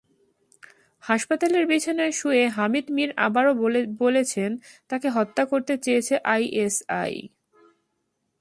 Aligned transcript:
হাসপাতালের 1.03 1.63
বিছানায় 1.67 2.13
শুয়ে 2.19 2.43
হামিদ 2.47 2.85
মির 2.91 3.09
আবারও 3.17 3.53
বলেছেন, 4.01 4.51
তাঁকে 4.89 5.07
হত্যা 5.09 5.43
করতে 5.45 5.73
চেয়েছে 5.77 6.15
আইএসআই। 6.25 7.15